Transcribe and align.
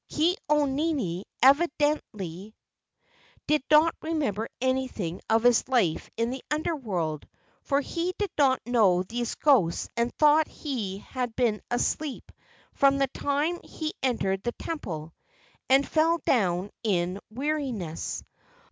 Ke 0.11 0.35
au 0.49 0.65
nini 0.65 1.25
evidently 1.43 2.55
did 3.45 3.61
not 3.69 3.93
remember 4.01 4.49
anything 4.59 5.21
of 5.29 5.43
his 5.43 5.67
life 5.69 6.09
in 6.17 6.31
the 6.31 6.43
Under 6.49 6.75
world, 6.75 7.27
for 7.61 7.81
he 7.81 8.15
did 8.17 8.31
not 8.35 8.59
know 8.65 9.03
these 9.03 9.35
ghosts 9.35 9.89
and 9.95 10.11
thought 10.17 10.47
he 10.47 10.97
had 10.97 11.35
been 11.35 11.61
asleep 11.69 12.31
from 12.73 12.97
the 12.97 13.09
time 13.09 13.59
he 13.63 13.93
entered 14.01 14.41
the 14.41 14.53
temple 14.53 15.13
and 15.69 15.87
fell 15.87 16.17
down 16.25 16.71
in 16.81 17.19
weariness. 17.29 18.23